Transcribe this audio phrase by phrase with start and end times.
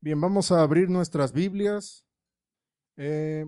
[0.00, 2.06] Bien, vamos a abrir nuestras Biblias.
[2.96, 3.44] Eh,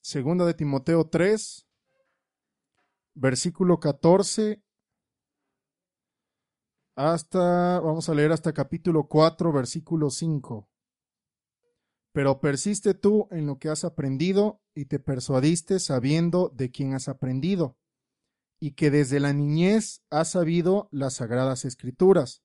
[0.00, 1.68] segunda de Timoteo 3,
[3.14, 4.62] versículo 14
[6.96, 10.66] hasta, vamos a leer hasta capítulo 4, versículo 5.
[12.12, 17.08] Pero persiste tú en lo que has aprendido y te persuadiste sabiendo de quién has
[17.08, 17.76] aprendido,
[18.58, 22.42] y que desde la niñez has sabido las sagradas escrituras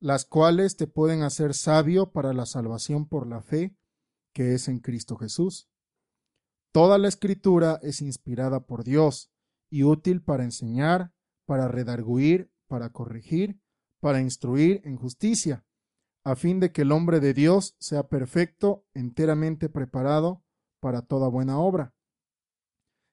[0.00, 3.76] las cuales te pueden hacer sabio para la salvación por la fe
[4.32, 5.68] que es en Cristo Jesús.
[6.72, 9.32] Toda la escritura es inspirada por Dios
[9.70, 11.12] y útil para enseñar,
[11.44, 13.60] para redarguir, para corregir,
[14.00, 15.64] para instruir en justicia,
[16.24, 20.44] a fin de que el hombre de Dios sea perfecto, enteramente preparado
[20.80, 21.94] para toda buena obra.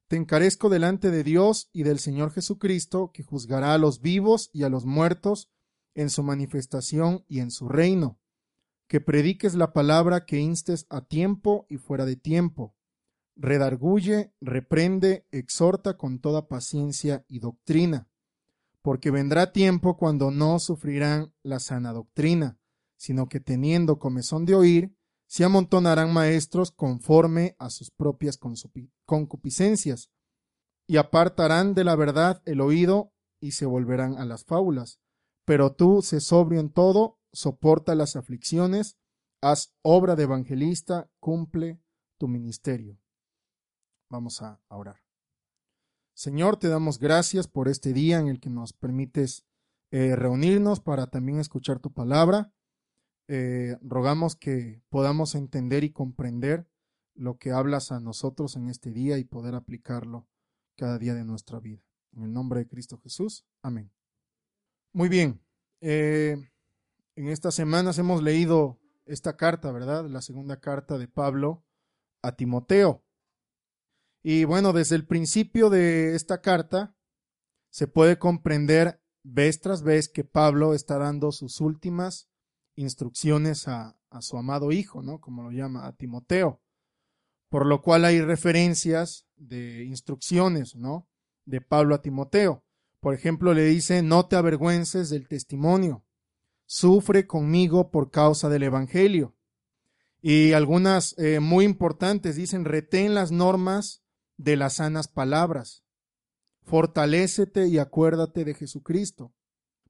[0.08, 4.62] Te encarezco delante de Dios y del Señor Jesucristo, que juzgará a los vivos y
[4.62, 5.50] a los muertos
[5.96, 8.20] en su manifestación y en su reino,
[8.88, 12.76] que prediques la palabra que instes a tiempo y fuera de tiempo,
[13.36, 18.08] redarguye, reprende, exhorta con toda paciencia y doctrina,
[18.82, 22.60] porque vendrá tiempo cuando no sufrirán la sana doctrina,
[22.98, 24.96] sino que teniendo comezón de oír,
[25.28, 28.38] se amontonarán maestros conforme a sus propias
[29.06, 30.12] concupiscencias,
[30.88, 35.00] y apartarán de la verdad el oído y se volverán a las fábulas
[35.46, 38.98] pero tú, sé sobrio en todo, soporta las aflicciones,
[39.42, 41.80] haz obra de evangelista, cumple
[42.18, 43.00] tu ministerio.
[44.10, 45.06] Vamos a orar.
[46.14, 49.46] Señor, te damos gracias por este día en el que nos permites
[49.92, 52.54] eh, reunirnos para también escuchar tu palabra.
[53.28, 56.70] Eh, rogamos que podamos entender y comprender
[57.16, 60.28] lo que hablas a nosotros en este día y poder aplicarlo
[60.78, 61.84] cada día de nuestra vida.
[62.14, 63.46] En el nombre de Cristo Jesús.
[63.62, 63.92] Amén.
[64.96, 65.42] Muy bien.
[65.82, 66.38] Eh,
[67.18, 70.06] en estas semanas hemos leído esta carta, ¿verdad?
[70.10, 71.66] La segunda carta de Pablo
[72.22, 73.04] a Timoteo.
[74.24, 76.96] Y bueno, desde el principio de esta carta
[77.70, 82.30] se puede comprender vez tras vez que Pablo está dando sus últimas
[82.76, 85.20] instrucciones a, a su amado hijo, ¿no?
[85.20, 86.62] Como lo llama, a Timoteo.
[87.50, 91.10] Por lo cual hay referencias de instrucciones, ¿no?
[91.44, 92.65] De Pablo a Timoteo.
[93.06, 96.04] Por ejemplo, le dice, no te avergüences del testimonio,
[96.66, 99.36] sufre conmigo por causa del Evangelio.
[100.24, 104.02] Y algunas eh, muy importantes dicen, retén las normas
[104.38, 105.84] de las sanas palabras,
[106.64, 109.36] fortalécete y acuérdate de Jesucristo.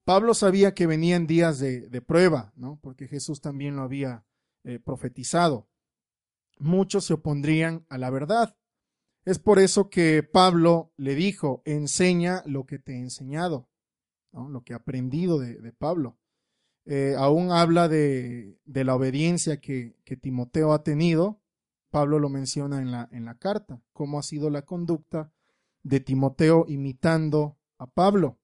[0.03, 2.80] Pablo sabía que venían días de, prueba, ¿no?
[2.82, 4.26] porque Jesús también lo había
[4.66, 5.70] eh, profetizado.
[6.59, 8.58] Muchos se opondrían a la verdad.
[9.25, 13.68] Es por eso que Pablo le dijo, enseña lo que te he enseñado,
[14.31, 16.19] lo que he aprendido de, Pablo.
[16.86, 21.41] Eh, aún habla de, la obediencia que, Timoteo ha tenido.
[21.90, 25.31] Pablo lo menciona en la, en la carta, cómo ha sido la conducta
[25.81, 28.40] de Timoteo imitando a Pablo.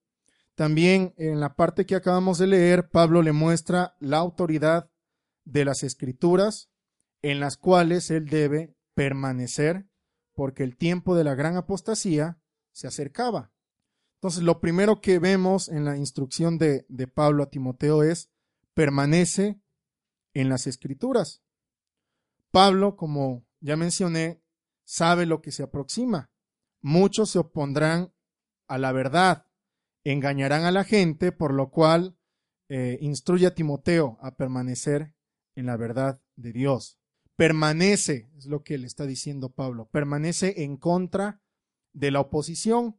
[0.56, 4.90] También en la parte que acabamos de leer, Pablo le muestra la autoridad
[5.44, 6.70] de las escrituras
[7.20, 9.86] en las cuales él debe permanecer
[10.34, 12.40] porque el tiempo de la gran apostasía
[12.72, 13.52] se acercaba.
[14.14, 18.30] Entonces, lo primero que vemos en la instrucción de, de Pablo a Timoteo es,
[18.74, 19.60] permanece
[20.32, 21.42] en las escrituras.
[22.50, 24.42] Pablo, como ya mencioné,
[24.84, 26.30] sabe lo que se aproxima.
[26.80, 28.12] Muchos se opondrán
[28.68, 29.46] a la verdad,
[30.04, 32.16] engañarán a la gente, por lo cual
[32.68, 35.14] eh, instruye a Timoteo a permanecer
[35.54, 37.01] en la verdad de Dios
[37.36, 41.40] permanece, es lo que le está diciendo Pablo, permanece en contra
[41.92, 42.98] de la oposición.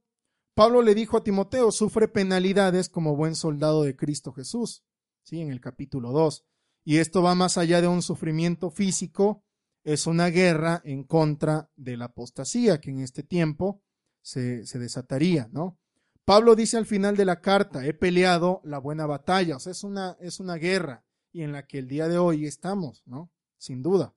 [0.54, 4.84] Pablo le dijo a Timoteo, sufre penalidades como buen soldado de Cristo Jesús,
[5.24, 5.42] ¿sí?
[5.42, 6.46] en el capítulo 2.
[6.86, 9.44] Y esto va más allá de un sufrimiento físico,
[9.84, 13.82] es una guerra en contra de la apostasía que en este tiempo
[14.22, 15.78] se, se desataría, ¿no?
[16.26, 19.84] Pablo dice al final de la carta, he peleado la buena batalla, o sea, es
[19.84, 23.30] una, es una guerra y en la que el día de hoy estamos, ¿no?
[23.58, 24.16] Sin duda.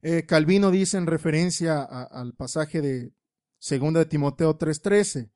[0.00, 3.12] Eh, Calvino dice en referencia al pasaje de
[3.60, 5.30] 2 de Timoteo 3:13,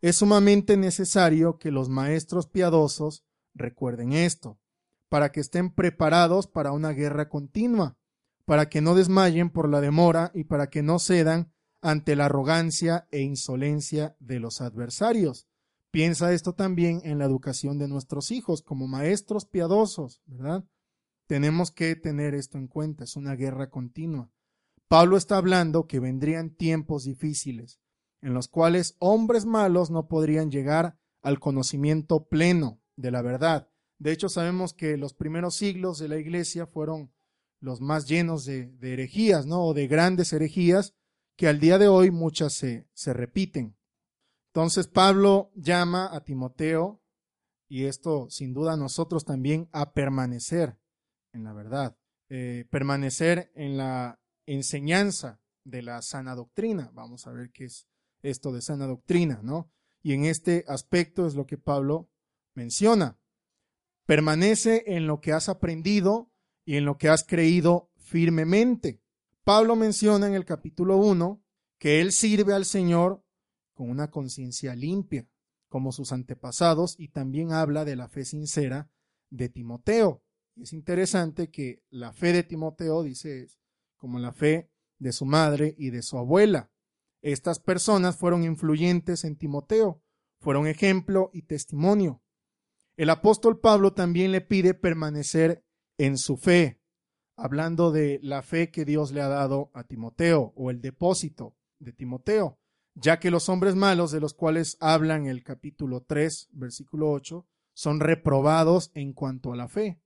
[0.00, 3.24] es sumamente necesario que los maestros piadosos
[3.54, 4.58] recuerden esto,
[5.08, 7.98] para que estén preparados para una guerra continua,
[8.46, 11.52] para que no desmayen por la demora y para que no cedan
[11.82, 15.46] ante la arrogancia e insolencia de los adversarios.
[15.90, 20.64] Piensa esto también en la educación de nuestros hijos como maestros piadosos, ¿verdad?
[21.26, 24.30] Tenemos que tener esto en cuenta, es una guerra continua.
[24.88, 27.80] Pablo está hablando que vendrían tiempos difíciles,
[28.22, 33.68] en los cuales hombres malos no podrían llegar al conocimiento pleno de la verdad.
[33.98, 37.12] De hecho, sabemos que los primeros siglos de la iglesia fueron
[37.60, 39.64] los más llenos de, herejías, ¿no?
[39.64, 40.94] O de grandes herejías,
[41.36, 43.76] que al día de hoy muchas se, se repiten.
[44.52, 47.02] Entonces Pablo llama a Timoteo,
[47.68, 50.78] y esto sin duda nosotros también, a permanecer
[51.36, 51.96] en la verdad,
[52.28, 56.90] eh, permanecer en la enseñanza de la sana doctrina.
[56.94, 57.86] Vamos a ver qué es
[58.22, 59.70] esto de sana doctrina, ¿no?
[60.02, 62.10] Y en este aspecto es lo que Pablo
[62.54, 63.18] menciona.
[64.06, 66.32] Permanece en lo que has aprendido
[66.64, 69.02] y en lo que has creído firmemente.
[69.44, 71.42] Pablo menciona en el capítulo 1
[71.78, 73.22] que él sirve al Señor
[73.74, 75.28] con una conciencia limpia,
[75.68, 78.90] como sus antepasados, y también habla de la fe sincera
[79.28, 80.22] de Timoteo.
[80.56, 83.46] Y es interesante que la fe de Timoteo, dice,
[83.96, 86.70] como la fe de su madre y de su abuela.
[87.20, 90.02] Estas personas fueron influyentes en Timoteo,
[90.40, 92.22] fueron ejemplo y testimonio.
[92.96, 95.62] El apóstol Pablo también le pide permanecer
[95.98, 96.80] en su fe,
[97.36, 101.92] hablando de la fe que Dios le ha dado a Timoteo o el depósito de
[101.92, 102.58] Timoteo,
[102.94, 108.00] ya que los hombres malos de los cuales hablan el capítulo 3, versículo 8, son
[108.00, 110.00] reprobados en cuanto a la fe.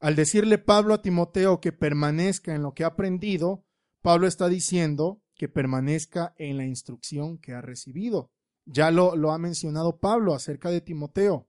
[0.00, 3.64] Al decirle Pablo a Timoteo que permanezca en lo que ha aprendido,
[4.02, 8.30] Pablo está diciendo que permanezca en la instrucción que ha recibido.
[8.66, 11.48] Ya lo, ha mencionado Pablo acerca de Timoteo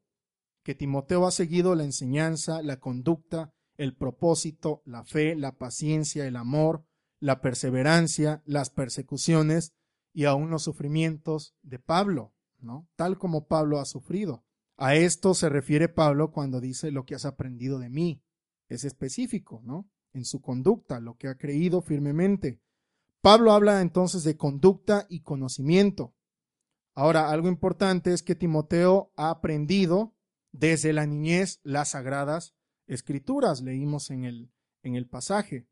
[0.63, 6.35] que Timoteo ha seguido la enseñanza, la conducta, el propósito, la fe, la paciencia, el
[6.35, 6.83] amor,
[7.19, 9.75] la perseverancia, las persecuciones
[10.11, 12.89] y aún los sufrimientos de Pablo, ¿no?
[12.95, 14.43] Tal como Pablo ha sufrido.
[14.75, 18.23] A esto se refiere Pablo cuando dice lo que has aprendido de mí.
[18.67, 19.89] Es específico, ¿no?
[20.13, 22.61] En su conducta, lo que ha creído firmemente.
[23.21, 26.13] Pablo habla entonces de conducta y conocimiento.
[26.93, 30.15] Ahora, algo importante es que Timoteo ha aprendido
[30.51, 32.55] desde la niñez las sagradas
[32.87, 34.51] escrituras, leímos en el,
[34.83, 35.67] en el pasaje.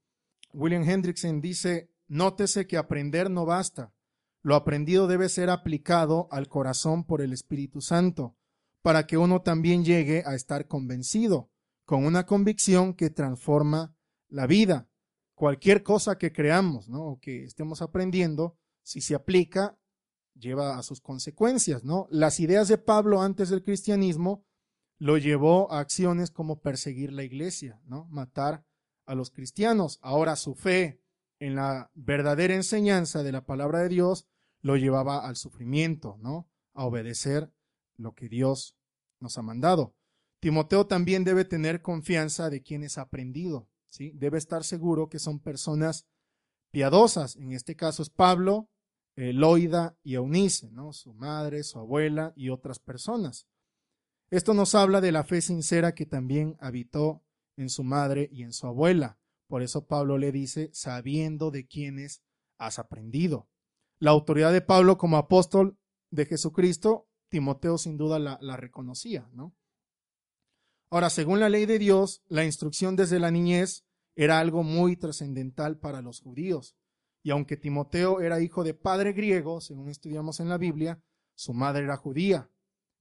[0.51, 3.93] William Hendrickson dice, nótese que aprender no basta,
[4.41, 8.35] lo aprendido debe ser aplicado al corazón por el Espíritu Santo,
[8.81, 11.49] para que uno también llegue a estar convencido,
[11.85, 13.95] con una convicción que transforma
[14.29, 14.89] la vida.
[15.35, 17.03] Cualquier cosa que creamos, ¿no?
[17.03, 19.77] o que estemos aprendiendo, si se aplica,
[20.35, 22.07] lleva a sus consecuencias, ¿no?
[22.09, 24.45] Las ideas de Pablo antes del cristianismo
[24.97, 28.05] lo llevó a acciones como perseguir la iglesia, ¿no?
[28.05, 28.65] Matar
[29.05, 29.99] a los cristianos.
[30.01, 31.01] Ahora su fe
[31.39, 34.27] en la verdadera enseñanza de la palabra de Dios
[34.61, 36.49] lo llevaba al sufrimiento, ¿no?
[36.73, 37.51] A obedecer
[37.97, 38.77] lo que Dios
[39.19, 39.95] nos ha mandado.
[40.43, 44.11] Timoteo también debe tener confianza de quienes ha aprendido, ¿sí?
[44.13, 46.05] Debe estar seguro que son personas
[46.69, 47.37] piadosas.
[47.37, 48.69] En este caso es Pablo,
[49.15, 50.91] Eloida y Eunice, ¿no?
[50.91, 53.47] Su madre, su abuela y otras personas.
[54.31, 57.23] Esto nos habla de la fe sincera que también habitó
[57.55, 59.17] en su madre y en su abuela.
[59.47, 62.21] Por eso Pablo le dice, sabiendo de quiénes
[62.57, 63.47] has aprendido.
[63.97, 65.77] La autoridad de Pablo como apóstol
[66.11, 69.55] de Jesucristo, Timoteo sin duda la reconocía, ¿no?
[70.93, 73.83] Ahora, según la ley de Dios, la instrucción desde la niñez
[74.15, 76.77] era algo muy trascendental para los judíos.
[77.23, 81.01] Y aunque Timoteo era hijo de padre griego, según estudiamos en la Biblia,
[81.33, 82.51] su madre era judía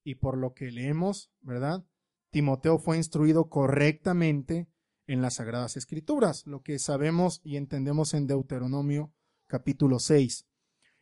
[0.04, 1.84] y por lo que leemos, ¿verdad?
[2.30, 4.70] Timoteo fue instruido correctamente
[5.06, 9.12] en las Sagradas Escrituras, lo que sabemos y entendemos en Deuteronomio
[9.46, 10.46] capítulo 6.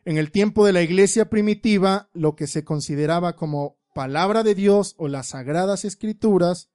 [0.07, 4.97] En el tiempo de la iglesia primitiva, lo que se consideraba como palabra de Dios
[4.99, 6.70] o las Sagradas Escrituras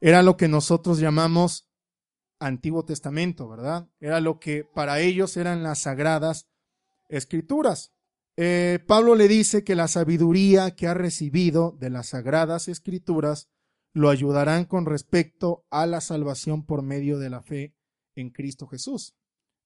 [0.00, 1.68] era lo que nosotros llamamos
[2.38, 3.88] Antiguo Testamento, ¿verdad?
[4.00, 6.48] Era lo que para ellos eran las Sagradas
[7.08, 7.92] Escrituras.
[8.36, 13.50] Eh, Pablo le dice que la sabiduría que ha recibido de las sagradas escrituras
[13.92, 17.74] lo ayudarán con respecto a la salvación por medio de la fe
[18.14, 19.14] en Cristo Jesús.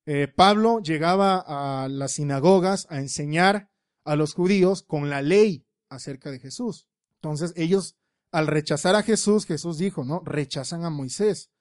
[0.06, 3.70] Eh, Pablo llegaba a las sinagogas a enseñar
[4.04, 6.88] a los judíos con la ley acerca de Jesús.
[7.16, 7.96] Entonces ellos,
[8.34, 10.20] al rechazar a Jesús, Jesús dijo, ¿no?
[10.24, 11.52] Rechazan a Moisés,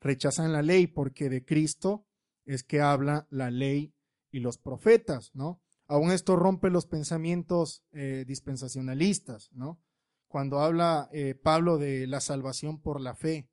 [0.00, 2.06] rechazan la ley porque de Cristo
[2.46, 3.94] es que habla la ley
[4.30, 5.60] y los profetas, ¿no?
[5.86, 9.82] Aún esto rompe los pensamientos eh, dispensacionalistas, ¿no?
[10.26, 13.50] Cuando habla eh, Pablo de la salvación por la fe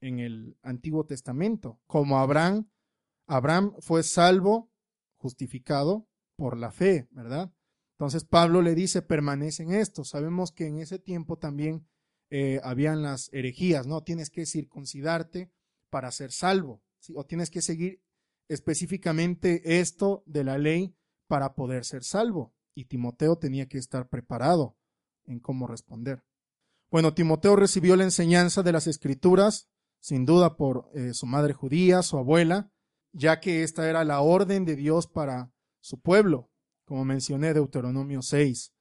[0.00, 2.68] en el Antiguo Testamento, como Abraham,
[3.28, 4.72] Abraham fue salvo,
[5.18, 7.52] justificado por la fe, ¿verdad?
[7.92, 10.02] Entonces Pablo le dice, permanece en esto.
[10.02, 11.86] Sabemos que en ese tiempo también
[12.30, 14.02] eh, habían las herejías, ¿no?
[14.02, 15.50] Tienes que circuncidarte
[15.90, 16.82] para ser salvo,
[17.14, 18.02] o tienes que seguir
[18.48, 20.94] específicamente esto de la ley
[21.26, 22.54] para poder ser salvo.
[22.74, 24.76] Y Timoteo tenía que estar preparado
[25.26, 26.22] en cómo responder.
[26.90, 29.68] Bueno, Timoteo recibió la enseñanza de las escrituras
[30.00, 32.70] sin duda por eh, su madre judía, su abuela,
[33.12, 36.50] ya que esta era la orden de Dios para su pueblo,
[36.84, 38.72] como mencioné Deuteronomio 6.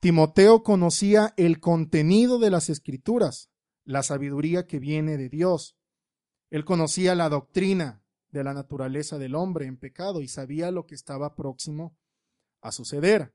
[0.00, 3.50] Timoteo conocía el contenido de las escrituras,
[3.84, 5.76] la sabiduría que viene de Dios.
[6.48, 10.94] Él conocía la doctrina de la naturaleza del hombre en pecado y sabía lo que
[10.94, 11.98] estaba próximo
[12.62, 13.34] a suceder.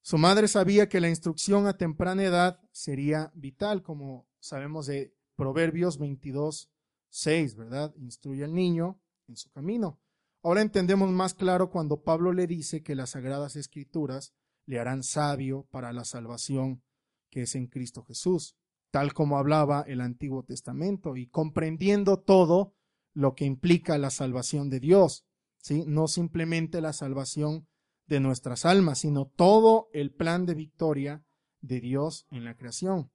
[0.00, 5.98] Su madre sabía que la instrucción a temprana edad sería vital, como sabemos de Proverbios
[5.98, 6.70] 22,
[7.10, 7.94] 6, ¿verdad?
[7.96, 10.00] Instruye al niño en su camino.
[10.42, 14.32] Ahora entendemos más claro cuando Pablo le dice que las sagradas escrituras
[14.66, 16.82] le harán sabio para la salvación
[17.30, 18.56] que es en Cristo Jesús,
[18.90, 22.74] tal como hablaba el Antiguo Testamento, y comprendiendo todo
[23.14, 25.26] lo que implica la salvación de Dios,
[25.58, 25.84] ¿sí?
[25.86, 27.66] No simplemente la salvación
[28.06, 31.24] de nuestras almas, sino todo el plan de victoria
[31.60, 33.10] de Dios en la creación.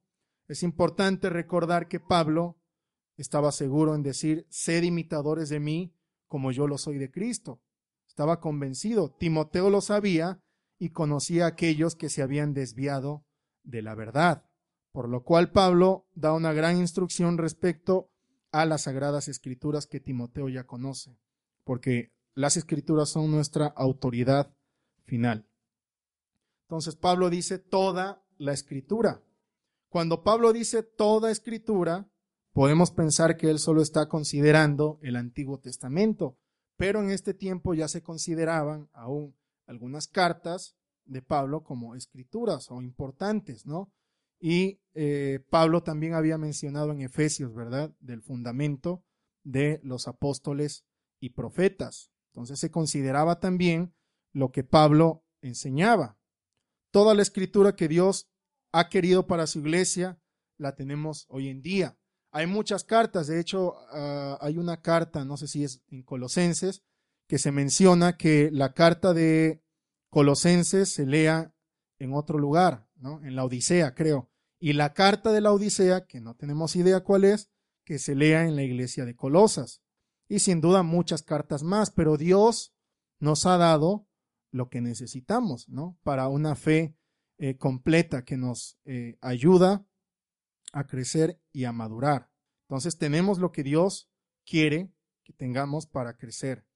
[0.48, 2.58] Es importante recordar que Pablo
[3.16, 5.94] estaba seguro en decir, sed imitadores de mí
[6.26, 7.60] como yo lo soy de Cristo.
[8.08, 9.10] Estaba convencido.
[9.18, 10.42] Timoteo lo sabía
[10.82, 13.24] y conocía a aquellos que se habían desviado
[13.62, 14.50] de la verdad.
[14.90, 18.10] Por lo cual Pablo da una gran instrucción respecto
[18.50, 21.16] a las sagradas escrituras que Timoteo ya conoce,
[21.62, 24.56] porque las escrituras son nuestra autoridad
[25.04, 25.48] final.
[26.62, 29.22] Entonces Pablo dice toda la escritura.
[29.88, 32.10] Cuando Pablo dice toda escritura,
[32.52, 36.40] podemos pensar que él solo está considerando el Antiguo Testamento,
[36.76, 39.36] pero en este tiempo ya se consideraban aún
[39.72, 43.92] algunas cartas de Pablo como escrituras o importantes, ¿no?
[44.40, 49.04] Y eh, Pablo también había mencionado en Efesios, ¿verdad?, del fundamento
[49.44, 50.84] de los apóstoles
[51.20, 52.10] y profetas.
[52.32, 53.94] Entonces se consideraba también
[54.32, 56.18] lo que Pablo enseñaba.
[56.90, 58.30] Toda la escritura que Dios
[58.72, 60.20] ha querido para su iglesia
[60.58, 61.98] la tenemos hoy en día.
[62.32, 66.82] Hay muchas cartas, de hecho ah, hay una carta, no sé si es en Colosenses,
[67.28, 69.61] que se menciona que la carta de
[70.12, 71.54] Colosenses se lea
[71.98, 73.24] en otro lugar, ¿no?
[73.24, 74.30] en la Odisea, creo.
[74.58, 77.50] Y la carta de la Odisea, que no tenemos idea cuál es,
[77.82, 79.82] que se lea en la iglesia de Colosas.
[80.28, 82.74] Y sin duda muchas cartas más, pero Dios
[83.20, 84.06] nos ha dado
[84.50, 85.98] lo que necesitamos, ¿no?
[86.02, 86.94] Para una fe
[87.38, 89.86] eh, completa que nos eh, ayuda
[90.74, 92.30] a crecer y a madurar.
[92.68, 94.12] Entonces tenemos lo que Dios
[94.44, 94.92] quiere
[95.24, 96.66] que tengamos para crecer.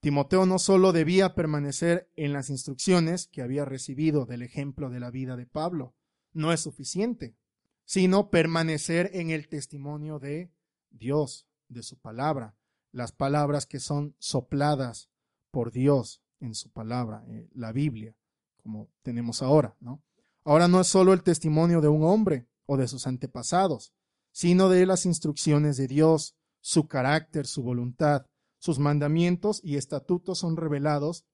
[0.00, 5.10] Timoteo no solo debía permanecer en las instrucciones que había recibido del ejemplo de la
[5.10, 5.94] vida de Pablo,
[6.32, 7.36] no es suficiente,
[7.84, 10.50] sino permanecer en el testimonio de
[10.90, 12.56] Dios, de su palabra,
[12.92, 15.10] las palabras que son sopladas
[15.50, 18.16] por Dios en su palabra, eh, la Biblia,
[18.62, 20.02] como tenemos ahora, ¿no?
[20.44, 23.92] Ahora no es solo el testimonio de un hombre o de sus antepasados,
[24.32, 28.26] sino de las instrucciones de Dios, su carácter, su voluntad,
[28.60, 31.24] sus mandamientos y estatutos son revelados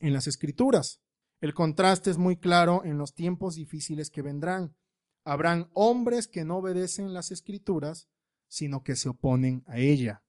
[0.00, 1.02] en las escrituras.
[1.40, 4.76] El contraste es muy claro en los tiempos difíciles que vendrán.
[5.24, 8.08] Habrán hombres que no obedecen las escrituras,
[8.48, 10.22] sino que se oponen a ella.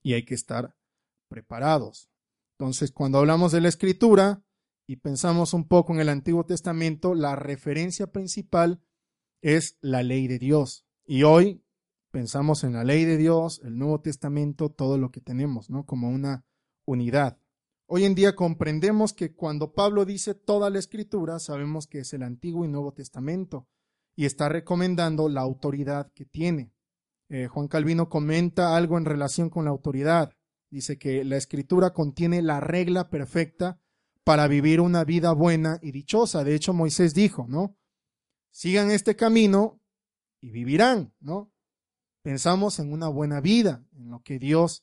[0.00, 0.76] Y hay que estar
[1.28, 2.08] preparados.
[2.56, 4.44] Entonces, cuando hablamos de la escritura
[4.86, 8.80] y pensamos un poco en el Antiguo Testamento, la referencia principal
[9.42, 10.86] es la ley de Dios.
[11.04, 11.63] Y hoy
[12.14, 15.84] pensamos en la ley de Dios, el Nuevo Testamento, todo lo que tenemos, ¿no?
[15.84, 16.44] Como una
[16.86, 17.40] unidad.
[17.86, 22.22] Hoy en día comprendemos que cuando Pablo dice toda la escritura, sabemos que es el
[22.22, 23.66] Antiguo y Nuevo Testamento
[24.14, 26.72] y está recomendando la autoridad que tiene.
[27.30, 30.32] Eh, Juan Calvino comenta algo en relación con la autoridad.
[30.70, 33.80] Dice que la escritura contiene la regla perfecta
[34.22, 36.44] para vivir una vida buena y dichosa.
[36.44, 37.76] De hecho, Moisés dijo, ¿no?
[38.52, 39.80] Sigan este camino
[40.40, 41.50] y vivirán, ¿no?
[42.24, 44.82] Pensamos en una buena vida, en lo que Dios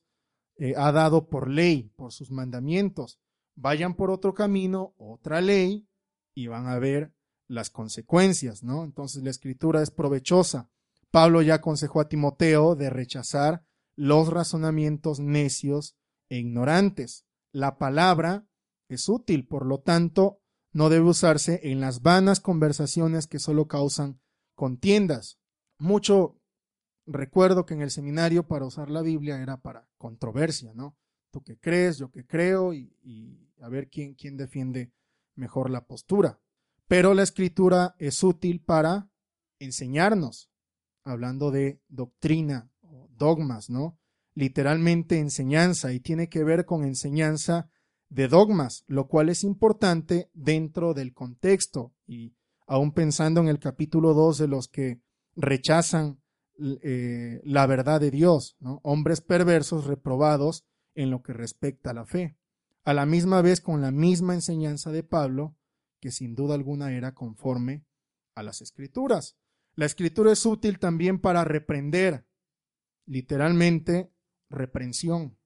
[0.58, 3.20] eh, ha dado por ley, por sus mandamientos.
[3.56, 5.90] Vayan por otro camino, otra ley,
[6.36, 7.16] y van a ver
[7.48, 8.84] las consecuencias, ¿no?
[8.84, 10.70] Entonces la escritura es provechosa.
[11.10, 15.98] Pablo ya aconsejó a Timoteo de rechazar los razonamientos necios
[16.30, 17.26] e ignorantes.
[17.52, 18.46] La palabra
[18.88, 20.42] es útil, por lo tanto,
[20.74, 24.22] no debe usarse en las vanas conversaciones que solo causan
[24.54, 25.40] contiendas.
[25.80, 26.41] Mucho
[27.06, 30.98] recuerdo que en el seminario para usar la Biblia era para controversia, ¿no?
[31.32, 34.92] Tú que crees, yo que creo, y, a ver quién, quién defiende
[35.36, 36.40] mejor la postura.
[36.88, 39.10] Pero la escritura es útil para
[39.60, 40.50] enseñarnos,
[41.04, 42.70] hablando de doctrina,
[43.18, 43.98] dogmas, ¿no?
[44.34, 47.70] Literalmente enseñanza y tiene que ver con enseñanza
[48.10, 52.36] de dogmas, lo cual es importante dentro del contexto y
[52.68, 55.02] aún pensando en el capítulo 2 de los que
[55.36, 56.22] rechazan
[56.84, 60.66] eh, la verdad de Dios, hombres perversos reprobados
[60.96, 62.38] en lo que respecta a la fe,
[62.84, 65.56] a la misma vez con la misma enseñanza de Pablo,
[66.00, 67.86] que sin duda alguna era conforme
[68.36, 69.38] a las escrituras.
[69.76, 72.26] La escritura es útil también para reprender,
[73.06, 74.12] literalmente
[74.50, 75.38] reprensión.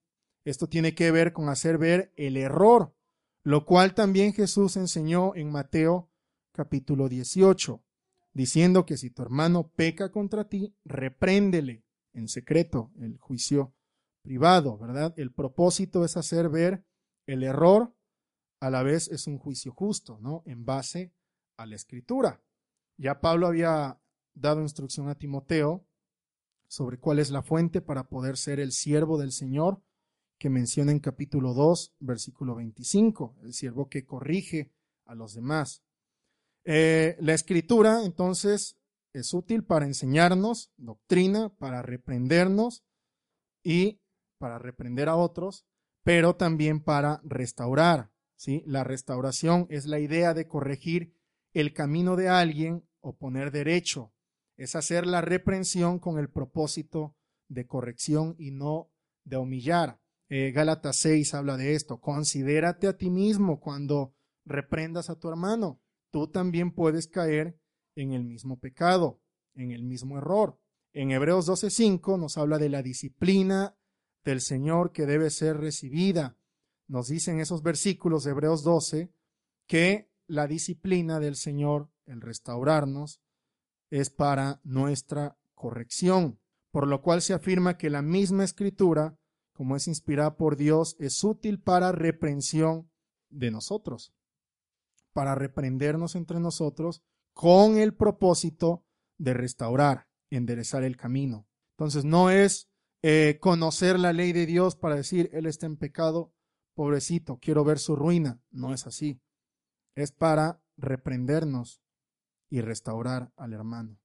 [0.44, 2.96] Esto tiene que ver con hacer ver el error,
[3.44, 6.10] lo cual también Jesús enseñó en Mateo
[6.52, 7.84] capítulo 18,
[8.36, 13.74] diciendo que si tu hermano peca contra ti, repréndele en secreto, el juicio
[14.22, 15.14] privado, ¿verdad?
[15.18, 16.86] El propósito es hacer ver
[17.26, 17.96] el error,
[18.60, 20.44] a la vez es un juicio justo, ¿no?
[20.46, 21.14] En base
[21.58, 22.44] a la escritura.
[22.98, 24.02] Ya Pablo había
[24.34, 25.86] dado instrucción a Timoteo
[26.68, 29.82] sobre cuál es la fuente para poder ser el siervo del Señor
[30.38, 34.74] que menciona en capítulo 2, versículo 25, el siervo que corrige
[35.06, 35.84] a los demás.
[36.66, 38.78] Eh, la escritura, entonces,
[39.14, 42.84] es útil para enseñarnos doctrina, para reprendernos
[43.64, 44.02] y
[44.40, 45.66] para reprender a otros,
[46.04, 48.12] pero también para restaurar.
[48.36, 48.64] ¿sí?
[48.66, 51.16] La restauración es la idea de corregir
[51.54, 54.14] el camino de alguien o poner derecho.
[54.58, 57.16] Es hacer la reprensión con el propósito
[57.48, 58.92] de corrección y no
[59.24, 60.00] de humillar.
[60.30, 62.02] Eh, Gálatas 6 habla de esto.
[62.02, 64.14] Considérate a ti mismo cuando
[64.46, 65.82] reprendas a tu hermano.
[66.16, 67.60] Tú también puedes caer
[67.94, 69.20] en el mismo pecado,
[69.54, 70.58] en el mismo error.
[70.94, 73.76] En Hebreos 12:5 nos habla de la disciplina
[74.24, 76.38] del Señor que debe ser recibida.
[76.88, 79.12] Nos dicen esos versículos de Hebreos 12
[79.68, 83.20] que la disciplina del Señor, el restaurarnos,
[83.90, 86.40] es para nuestra corrección,
[86.72, 89.20] por lo cual se afirma que la misma escritura
[89.52, 92.90] como es inspirada por Dios, es útil para reprensión
[93.30, 94.14] de nosotros,
[95.16, 97.02] para reprendernos entre nosotros
[97.34, 98.84] con el propósito
[99.18, 101.48] de restaurar, enderezar el camino.
[101.78, 102.70] Entonces no es
[103.02, 106.34] eh, conocer la ley de Dios para decir, Él está en pecado,
[106.74, 108.42] pobrecito, quiero ver su ruina.
[108.52, 109.22] No es así.
[109.96, 111.82] Es para reprendernos
[112.50, 113.98] y restaurar al hermano.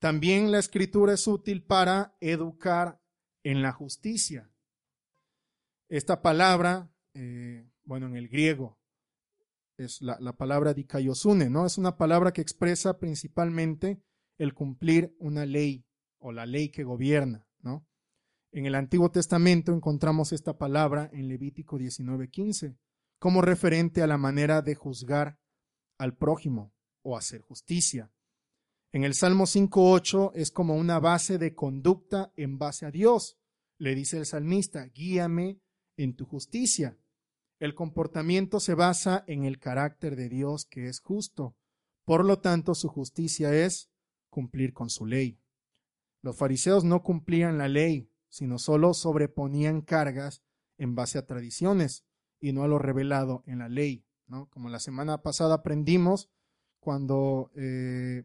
[0.00, 3.00] También la escritura es útil para educar
[3.44, 4.50] en la justicia.
[5.88, 8.77] Esta palabra, eh, bueno, en el griego,
[9.78, 11.64] es la, la, palabra dikaiosune, ¿no?
[11.64, 14.02] Es una palabra que expresa principalmente
[14.36, 15.86] el cumplir una ley
[16.18, 17.86] o la ley que gobierna, ¿no?
[18.52, 22.76] En el Antiguo Testamento encontramos esta palabra en Levítico 19:15
[23.18, 25.38] como referente a la manera de juzgar
[25.98, 28.12] al prójimo o hacer justicia.
[28.92, 33.38] En el Salmo 5:8 es como una base de conducta en base a Dios
[33.78, 35.60] le dice el salmista, guíame
[35.96, 36.98] en tu justicia.
[37.58, 41.56] El comportamiento se basa en el carácter de Dios que es justo.
[42.04, 43.90] Por lo tanto, su justicia es
[44.30, 45.40] cumplir con su ley.
[46.22, 50.42] Los fariseos no cumplían la ley, sino solo sobreponían cargas
[50.76, 52.04] en base a tradiciones
[52.40, 54.04] y no a lo revelado en la ley.
[54.50, 56.30] Como la semana pasada aprendimos
[56.80, 58.24] cuando eh,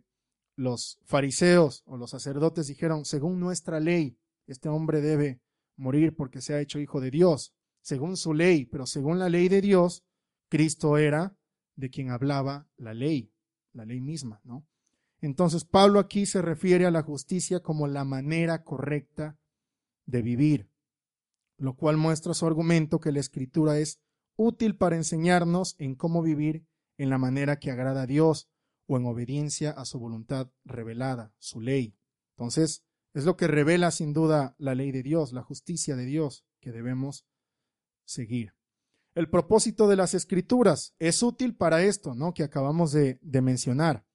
[0.55, 5.41] los fariseos o los sacerdotes dijeron, según nuestra ley, este hombre debe
[5.75, 9.49] morir porque se ha hecho hijo de Dios, según su ley, pero según la ley
[9.49, 10.03] de Dios,
[10.49, 11.37] Cristo era
[11.75, 13.31] de quien hablaba la ley,
[13.73, 14.65] la ley misma, ¿no?
[15.21, 19.37] Entonces Pablo aquí se refiere a la justicia como la manera correcta
[20.05, 20.69] de vivir,
[21.57, 23.99] lo cual muestra su argumento que la escritura es
[24.35, 26.65] útil para enseñarnos en cómo vivir
[26.97, 28.49] en la manera que agrada a Dios
[28.85, 31.95] o en obediencia a su voluntad revelada, su ley.
[32.35, 36.45] Entonces, es lo que revela sin duda la ley de Dios, la justicia de Dios
[36.59, 37.25] que debemos
[38.05, 38.53] seguir.
[39.15, 42.33] El propósito de las escrituras es útil para esto, ¿no?
[42.33, 44.05] Que acabamos de, mencionar.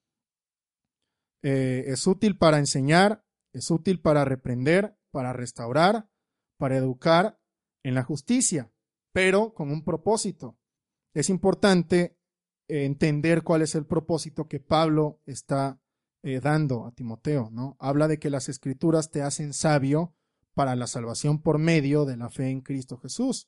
[1.41, 6.09] Eh, es útil para enseñar, es útil para reprender, para restaurar,
[6.57, 7.39] para educar
[7.83, 8.71] en la justicia,
[9.13, 10.57] pero con un propósito.
[11.13, 12.17] Es importante
[12.67, 15.81] entender cuál es el propósito que Pablo está
[16.21, 17.77] eh, dando a Timoteo, ¿no?
[17.79, 20.13] Habla de que las escrituras te hacen sabio
[20.53, 23.47] para la salvación por medio de la fe en Cristo Jesús.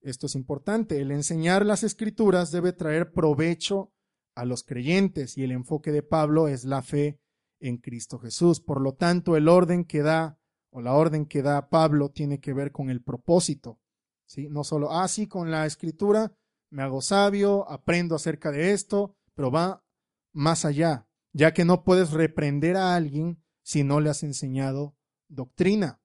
[0.00, 1.00] Esto es importante.
[1.00, 3.92] El enseñar las escrituras debe traer provecho
[4.34, 7.20] a los creyentes y el enfoque de Pablo es la fe
[7.58, 8.60] en Cristo Jesús.
[8.60, 10.38] Por lo tanto, el orden que da
[10.70, 13.80] o la orden que da Pablo tiene que ver con el propósito.
[14.26, 14.48] ¿sí?
[14.48, 16.32] No solo, ah, sí, con la escritura
[16.70, 19.84] me hago sabio, aprendo acerca de esto, pero va
[20.32, 24.96] más allá ya que no puedes reprender a alguien si no le has enseñado
[25.28, 25.99] doctrina.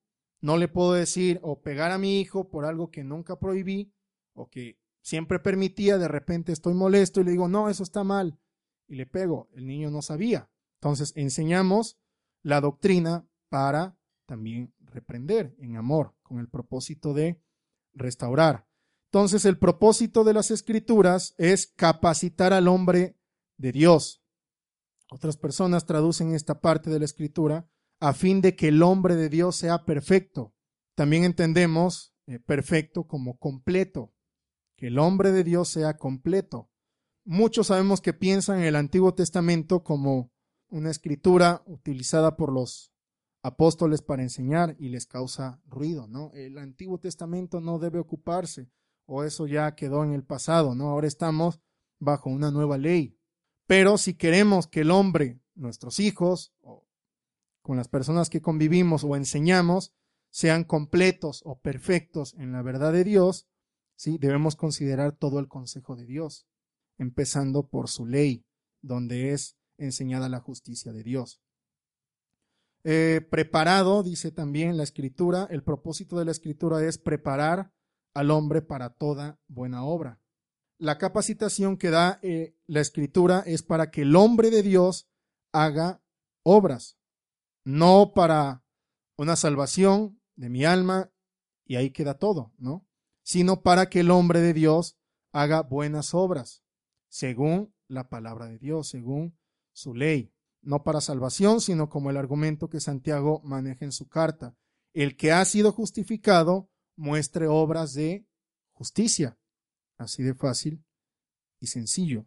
[0.45, 3.91] No le puedo decir o pegar a mi hijo por algo que nunca prohibí
[4.35, 8.39] o que siempre permitía, de repente estoy molesto y le digo, no, eso está mal,
[8.87, 9.49] y le pego.
[9.55, 10.51] El niño no sabía.
[10.79, 11.97] Entonces enseñamos
[12.43, 17.41] la doctrina para también reprender en amor, con el propósito de
[17.93, 18.67] restaurar.
[19.05, 23.17] Entonces, el propósito de las escrituras es capacitar al hombre
[23.57, 24.23] de Dios.
[25.09, 27.67] Otras personas traducen esta parte de la escritura
[28.05, 30.53] a fin de que el hombre de Dios sea perfecto.
[30.93, 34.13] También entendemos eh, perfecto como completo,
[34.77, 36.69] que el hombre de Dios sea completo.
[37.23, 40.31] Muchos sabemos que piensan en el Antiguo Testamento como
[40.69, 42.93] una escritura utilizada por los
[43.41, 46.31] apóstoles para enseñar y les causa ruido, ¿no?
[46.35, 48.69] El Antiguo Testamento no debe ocuparse
[49.07, 50.89] o eso ya quedó en el pasado, ¿no?
[50.89, 51.59] Ahora estamos
[51.99, 53.17] bajo una nueva ley.
[53.65, 56.84] Pero si queremos que el hombre, nuestros hijos, o
[57.65, 59.91] con las personas que convivimos o enseñamos,
[60.29, 63.47] sean completos o perfectos en la verdad de Dios,
[63.95, 64.19] ¿sí?
[64.19, 66.45] debemos considerar todo el consejo de Dios,
[66.99, 68.45] empezando por su ley,
[68.83, 71.41] donde es enseñada la justicia de Dios.
[72.83, 77.73] Eh, preparado, dice también la escritura, el propósito de la escritura es preparar
[78.13, 80.21] al hombre para toda buena obra.
[80.77, 85.09] La capacitación que da eh, la escritura es para que el hombre de Dios
[85.51, 86.03] haga
[86.43, 86.99] obras,
[87.65, 88.63] no para
[89.17, 91.11] una salvación de mi alma
[91.65, 92.87] y ahí queda todo, ¿no?
[93.23, 94.97] Sino para que el hombre de Dios
[95.33, 96.63] haga buenas obras,
[97.09, 99.37] según la palabra de Dios, según
[99.73, 100.31] su ley
[100.65, 104.57] no para salvación, sino como el argumento que Santiago maneja en su carta.
[104.93, 108.27] El que ha sido justificado muestre obras de
[108.73, 109.37] justicia.
[109.97, 110.83] Así de fácil
[111.59, 112.25] y sencillo.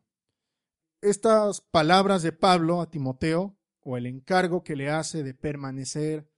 [1.01, 3.58] Estas palabras de Pablo a Timoteo,
[3.91, 6.31] o el encargo que le hace de permanecer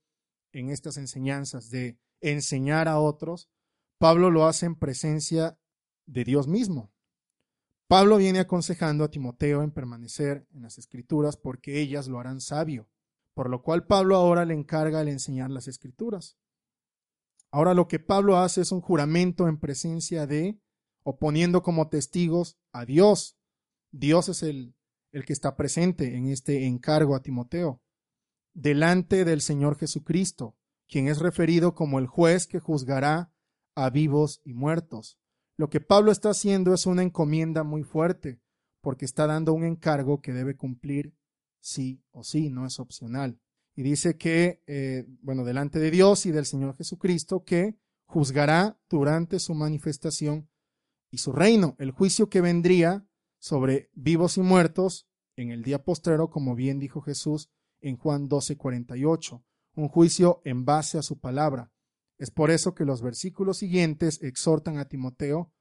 [0.53, 3.49] en estas enseñanzas, de enseñar a otros,
[3.97, 5.59] Pablo lo hace en presencia
[6.05, 6.93] de Dios mismo.
[7.89, 12.87] Pablo viene aconsejando a Timoteo en permanecer en las escrituras porque ellas lo harán sabio,
[13.33, 16.37] por lo cual Pablo ahora le encarga el enseñar las escrituras.
[17.51, 20.57] Ahora lo que Pablo hace es un juramento en presencia de,
[21.03, 23.37] o poniendo como testigos a Dios.
[23.91, 24.73] Dios es el,
[25.11, 27.81] el que está presente en este encargo a Timoteo,
[28.53, 30.55] delante del Señor Jesucristo,
[30.87, 33.33] quien es referido como el juez que juzgará
[33.75, 35.19] a vivos y muertos.
[35.57, 38.41] Lo que Pablo está haciendo es una encomienda muy fuerte,
[38.81, 41.15] porque está dando un encargo que debe cumplir
[41.59, 43.39] sí o sí, no es opcional.
[43.75, 49.39] Y dice que, eh, bueno, delante de Dios y del Señor Jesucristo, que juzgará durante
[49.39, 50.49] su manifestación
[51.09, 53.05] y su reino, el juicio que vendría
[53.41, 57.49] sobre vivos y muertos en el día postrero, como bien dijo Jesús
[57.81, 59.43] en Juan 12, 48,
[59.75, 61.71] un juicio en base a su palabra.
[62.19, 65.51] Es por eso que los versículos siguientes exhortan a Timoteo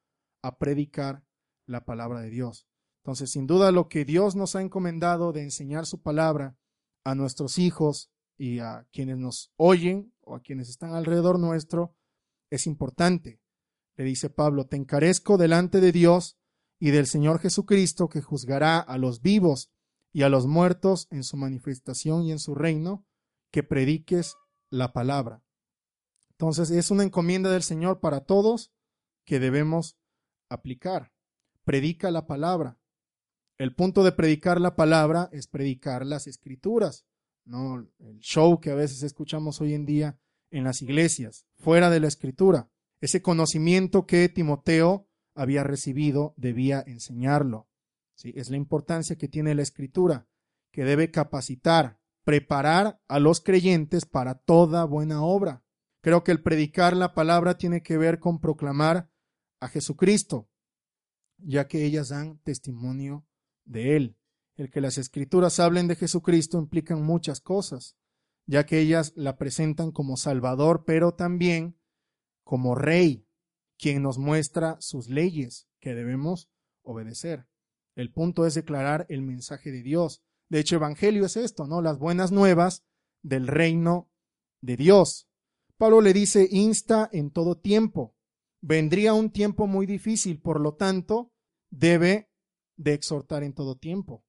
[0.43, 1.25] a predicar
[1.67, 2.69] la palabra de Dios.
[3.03, 6.59] Entonces, sin duda, lo que Dios nos ha encomendado de enseñar su palabra
[7.05, 11.97] a nuestros hijos y a quienes nos oyen o a quienes están alrededor nuestro
[12.51, 13.41] es importante.
[13.97, 16.40] Le dice Pablo, te encarezco delante de Dios
[16.81, 19.71] y del Señor Jesucristo que juzgará a los vivos
[20.13, 23.05] y a los muertos en su manifestación y en su reino,
[23.53, 24.35] que prediques
[24.71, 25.45] la palabra.
[26.31, 28.73] Entonces es una encomienda del Señor para todos
[29.25, 29.99] que debemos
[30.49, 31.13] aplicar.
[31.65, 32.79] Predica la palabra.
[33.59, 37.05] El punto de predicar la palabra es predicar las escrituras,
[37.45, 40.19] no el show que a veces escuchamos hoy en día
[40.51, 42.71] en las iglesias, fuera de la escritura.
[43.03, 45.10] Ese conocimiento que Timoteo
[45.41, 47.67] había recibido debía enseñarlo.
[48.15, 48.35] ¿Sí?
[48.37, 50.29] Es la importancia que tiene la escritura,
[50.71, 55.65] que debe capacitar, preparar a los creyentes para toda buena obra.
[56.03, 59.11] Creo que el predicar la palabra tiene que ver con proclamar
[59.61, 60.51] a Jesucristo,
[61.39, 63.27] ya que ellas dan testimonio
[63.65, 64.19] de Él.
[64.57, 67.97] El que las escrituras hablen de Jesucristo implican muchas cosas,
[68.45, 71.79] ya que ellas la presentan como Salvador, pero también
[72.45, 73.27] como Rey,
[73.81, 76.51] quien nos muestra sus leyes que debemos
[76.83, 77.47] obedecer.
[77.97, 80.23] El punto es declarar el mensaje de Dios.
[80.49, 81.81] De hecho, Evangelio es esto, ¿no?
[81.81, 82.85] Las buenas nuevas
[83.23, 84.11] del reino
[84.61, 85.29] de Dios.
[85.77, 88.15] Pablo le dice, insta en todo tiempo.
[88.61, 91.33] Vendría un tiempo muy difícil, por lo tanto,
[91.71, 92.31] debe
[92.77, 94.25] de exhortar en todo tiempo,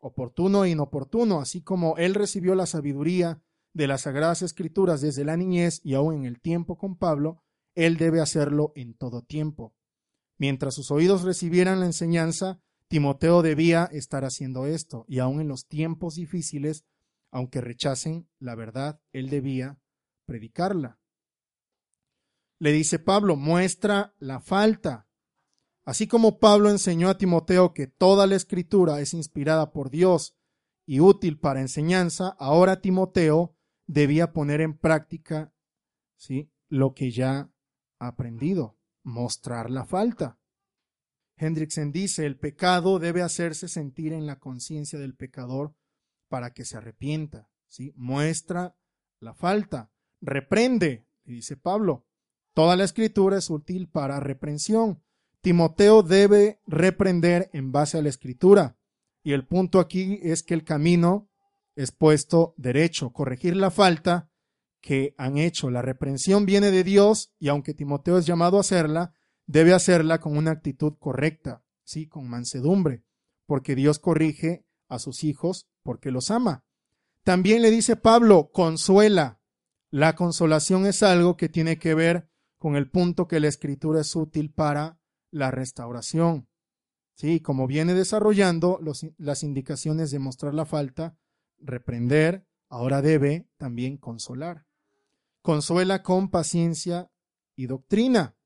[0.00, 5.36] oportuno e inoportuno, así como él recibió la sabiduría de las sagradas escrituras desde la
[5.36, 7.42] niñez y aún en el tiempo con Pablo,
[7.78, 9.72] él debe hacerlo en todo tiempo.
[10.36, 15.68] Mientras sus oídos recibieran la enseñanza, Timoteo debía estar haciendo esto, y aún en los
[15.68, 16.84] tiempos difíciles,
[17.30, 19.78] aunque rechacen la verdad, él debía
[20.26, 20.98] predicarla.
[22.58, 25.06] Le dice Pablo, muestra la falta.
[25.84, 30.36] Así como Pablo enseñó a Timoteo que toda la escritura es inspirada por Dios
[30.84, 33.54] y útil para enseñanza, ahora Timoteo
[33.86, 35.54] debía poner en práctica
[36.16, 36.50] ¿sí?
[36.68, 37.52] lo que ya
[37.98, 40.38] aprendido, mostrar la falta.
[41.36, 45.74] Hendrickson dice, el pecado debe hacerse sentir en la conciencia del pecador
[46.28, 47.92] para que se arrepienta, ¿sí?
[47.96, 48.76] Muestra
[49.20, 52.06] la falta, reprende, dice Pablo.
[52.54, 55.02] Toda la escritura es útil para reprensión.
[55.40, 58.76] Timoteo debe reprender en base a la escritura.
[59.22, 61.30] Y el punto aquí es que el camino
[61.76, 64.30] es puesto derecho, corregir la falta
[64.88, 65.68] que han hecho.
[65.68, 69.12] La reprensión viene de Dios y aunque Timoteo es llamado a hacerla,
[69.46, 73.04] debe hacerla con una actitud correcta, sí, con mansedumbre,
[73.44, 76.64] porque Dios corrige a sus hijos porque los ama.
[77.22, 79.42] También le dice Pablo, consuela.
[79.90, 84.16] La consolación es algo que tiene que ver con el punto que la escritura es
[84.16, 86.48] útil para la restauración.
[87.14, 88.80] Sí, como viene desarrollando
[89.18, 91.18] las indicaciones de mostrar la falta,
[91.58, 94.67] reprender, ahora debe también consolar.
[95.42, 97.10] Consuela con paciencia
[97.56, 98.36] y doctrina.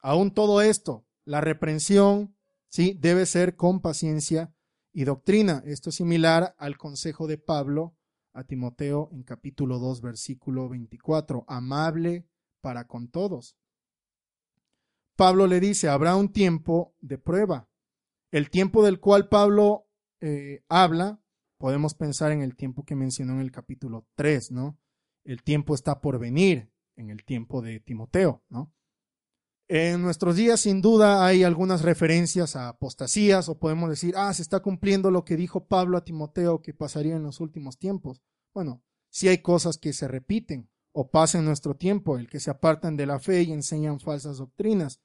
[0.00, 2.36] Aún todo esto, la reprensión,
[2.68, 4.54] sí, debe ser con paciencia
[4.92, 5.62] y doctrina.
[5.66, 7.96] Esto es similar al consejo de Pablo
[8.32, 12.26] a Timoteo en capítulo 2, versículo 24, amable
[12.60, 13.56] para con todos.
[15.16, 17.68] Pablo le dice, habrá un tiempo de prueba.
[18.30, 19.86] El tiempo del cual Pablo
[20.20, 21.20] eh, habla,
[21.58, 24.78] podemos pensar en el tiempo que mencionó en el capítulo 3, ¿no?
[25.24, 28.72] El tiempo está por venir en el tiempo de Timoteo, ¿no?
[29.72, 34.42] En nuestros días, sin duda, hay algunas referencias a apostasías, o podemos decir, ah, se
[34.42, 38.20] está cumpliendo lo que dijo Pablo a Timoteo que pasaría en los últimos tiempos.
[38.52, 42.50] Bueno, sí hay cosas que se repiten o pasan en nuestro tiempo, el que se
[42.50, 45.00] apartan de la fe y enseñan falsas doctrinas.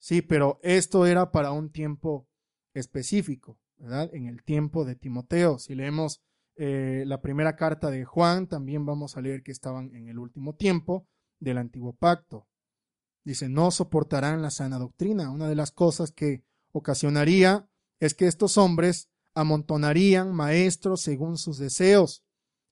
[0.00, 2.28] Sí, pero esto era para un tiempo
[2.74, 4.12] específico, ¿verdad?
[4.12, 5.60] En el tiempo de Timoteo.
[5.60, 6.22] Si leemos
[6.60, 10.56] eh, la primera carta de Juan, también vamos a leer que estaban en el último
[10.56, 11.06] tiempo
[11.38, 12.48] del antiguo pacto.
[13.24, 15.30] Dice, no soportarán la sana doctrina.
[15.30, 16.42] Una de las cosas que
[16.72, 17.68] ocasionaría
[18.00, 22.24] es que estos hombres amontonarían maestros según sus deseos.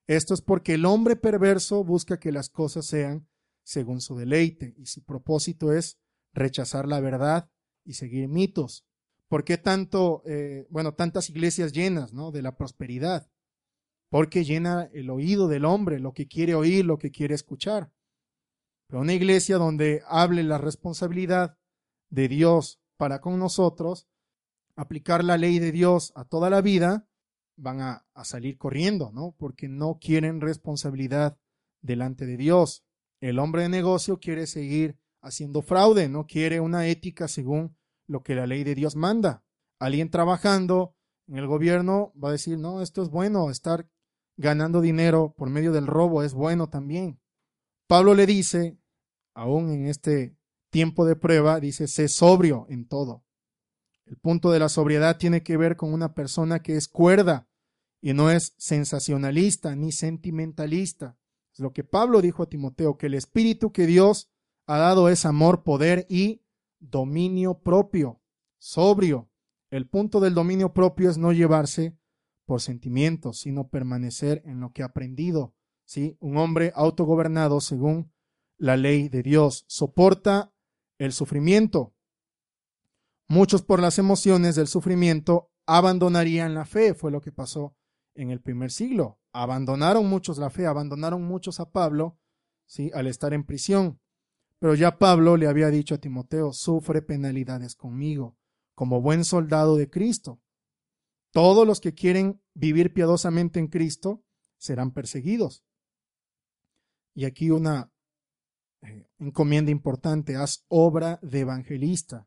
[0.08, 3.28] Esto es porque el hombre perverso busca que las cosas sean
[3.62, 5.98] según su deleite y su propósito es
[6.32, 7.50] rechazar la verdad
[7.84, 8.84] y seguir mitos.
[9.28, 12.32] ¿Por qué tanto, eh, bueno, tantas iglesias llenas, ¿no?
[12.32, 13.28] De la prosperidad.
[14.08, 17.90] Porque llena el oído del hombre, lo que quiere oír, lo que quiere escuchar.
[18.88, 21.58] Pero una iglesia donde hable la responsabilidad
[22.08, 24.08] de Dios para con nosotros,
[24.76, 27.08] aplicar la ley de Dios a toda la vida,
[27.56, 29.34] van a, salir corriendo, ¿no?
[29.38, 31.38] Porque no quieren responsabilidad
[31.80, 32.84] delante de Dios.
[33.20, 38.34] El hombre de negocio quiere seguir haciendo fraude, no quiere una ética según lo que
[38.34, 39.42] la ley de Dios manda.
[39.78, 40.94] Alguien trabajando
[41.26, 43.88] en el gobierno va a decir, no, esto es bueno, estar
[44.36, 47.20] ganando dinero por medio del robo es bueno también.
[47.86, 48.78] Pablo le dice,
[49.34, 50.36] aún en este
[50.70, 53.24] tiempo de prueba, dice, sé sobrio en todo.
[54.04, 57.48] El punto de la sobriedad tiene que ver con una persona que es cuerda
[58.00, 61.18] y no es sensacionalista ni sentimentalista.
[61.52, 64.30] Es lo que Pablo dijo a Timoteo, que el espíritu que Dios
[64.66, 66.44] ha dado es amor, poder y
[66.78, 68.20] dominio propio,
[68.58, 69.30] sobrio.
[69.70, 71.96] El punto del dominio propio es no llevarse
[72.46, 75.54] por sentimientos, sino permanecer en lo que ha aprendido,
[75.84, 76.16] ¿sí?
[76.20, 78.12] Un hombre autogobernado según
[78.56, 80.52] la ley de Dios soporta
[80.98, 81.94] el sufrimiento.
[83.28, 87.76] Muchos por las emociones del sufrimiento abandonarían la fe, fue lo que pasó
[88.14, 89.18] en el primer siglo.
[89.32, 92.18] Abandonaron muchos la fe, abandonaron muchos a Pablo,
[92.64, 92.90] ¿sí?
[92.94, 94.00] al estar en prisión.
[94.58, 98.36] Pero ya Pablo le había dicho a Timoteo, sufre penalidades conmigo,
[98.74, 100.40] como buen soldado de Cristo.
[101.36, 104.24] Todos los que quieren vivir piadosamente en Cristo
[104.56, 105.66] serán perseguidos.
[107.14, 107.92] Y aquí una
[108.80, 112.26] eh, encomienda importante, haz obra de evangelista.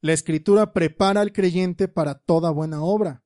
[0.00, 3.22] La escritura prepara al creyente para toda buena obra.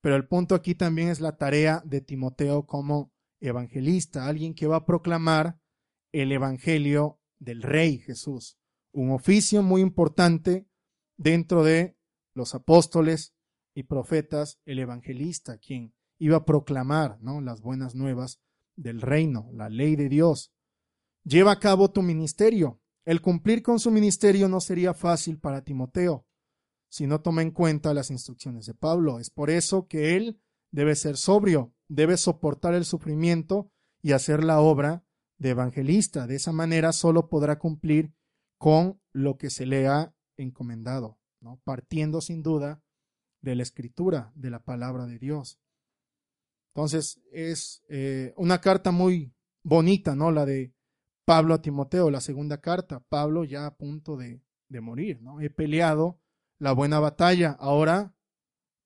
[0.00, 4.76] Pero el punto aquí también es la tarea de Timoteo como evangelista, alguien que va
[4.76, 5.58] a proclamar
[6.12, 8.56] el evangelio del Rey Jesús,
[8.92, 10.68] un oficio muy importante
[11.16, 11.96] dentro de
[12.34, 13.34] los apóstoles
[13.74, 17.40] y profetas, el evangelista, quien iba a proclamar ¿no?
[17.40, 18.40] las buenas nuevas
[18.76, 20.52] del reino, la ley de Dios.
[21.24, 22.80] Lleva a cabo tu ministerio.
[23.04, 26.26] El cumplir con su ministerio no sería fácil para Timoteo
[26.92, 29.18] si no toma en cuenta las instrucciones de Pablo.
[29.18, 30.38] Es por eso que él
[30.70, 33.70] debe ser sobrio, debe soportar el sufrimiento
[34.02, 35.02] y hacer la obra
[35.38, 36.26] de evangelista.
[36.26, 38.12] De esa manera solo podrá cumplir
[38.58, 41.62] con lo que se le ha encomendado, ¿no?
[41.64, 42.82] partiendo sin duda
[43.42, 45.60] de la escritura, de la palabra de Dios.
[46.74, 50.30] Entonces es eh, una carta muy bonita, ¿no?
[50.30, 50.74] La de
[51.26, 53.00] Pablo a Timoteo, la segunda carta.
[53.00, 55.40] Pablo ya a punto de, de morir, ¿no?
[55.40, 56.18] He peleado
[56.58, 58.14] la buena batalla, ahora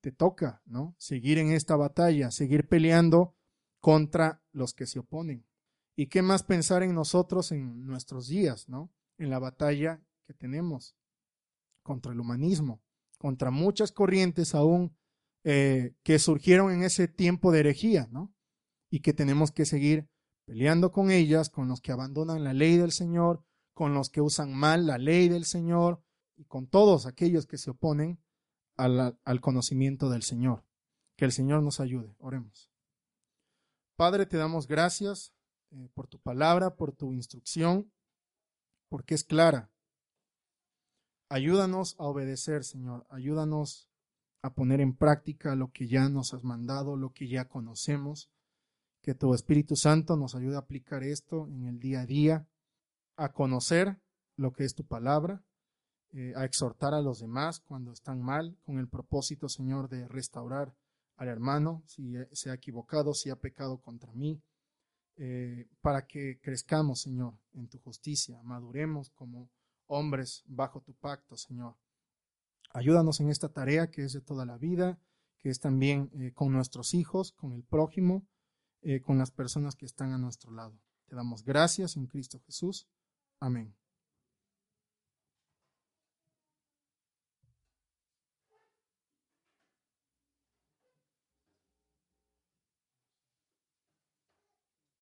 [0.00, 0.96] te toca, ¿no?
[0.98, 3.36] Seguir en esta batalla, seguir peleando
[3.80, 5.46] contra los que se oponen.
[5.94, 8.92] ¿Y qué más pensar en nosotros en nuestros días, ¿no?
[9.18, 10.96] En la batalla que tenemos
[11.82, 12.82] contra el humanismo,
[13.18, 14.96] contra muchas corrientes aún
[15.44, 18.34] eh, que surgieron en ese tiempo de herejía, ¿no?
[18.90, 20.08] Y que tenemos que seguir
[20.44, 24.54] peleando con ellas, con los que abandonan la ley del Señor, con los que usan
[24.54, 26.02] mal la ley del Señor
[26.36, 28.20] y con todos aquellos que se oponen
[28.76, 30.64] al, al conocimiento del Señor.
[31.16, 32.14] Que el Señor nos ayude.
[32.18, 32.70] Oremos.
[33.96, 35.32] Padre, te damos gracias
[35.70, 37.90] eh, por tu palabra, por tu instrucción,
[38.88, 39.70] porque es clara.
[41.28, 43.04] Ayúdanos a obedecer, Señor.
[43.10, 43.90] Ayúdanos
[44.42, 48.30] a poner en práctica lo que ya nos has mandado, lo que ya conocemos.
[49.02, 52.48] Que tu Espíritu Santo nos ayude a aplicar esto en el día a día,
[53.16, 54.00] a conocer
[54.36, 55.42] lo que es tu palabra,
[56.12, 60.74] eh, a exhortar a los demás cuando están mal, con el propósito, Señor, de restaurar
[61.16, 64.42] al hermano si se ha equivocado, si ha pecado contra mí,
[65.16, 69.50] eh, para que crezcamos, Señor, en tu justicia, maduremos como
[69.86, 71.76] hombres bajo tu pacto, Señor.
[72.72, 74.98] Ayúdanos en esta tarea que es de toda la vida,
[75.38, 78.26] que es también eh, con nuestros hijos, con el prójimo,
[78.82, 80.78] eh, con las personas que están a nuestro lado.
[81.06, 82.88] Te damos gracias en Cristo Jesús.
[83.40, 83.74] Amén.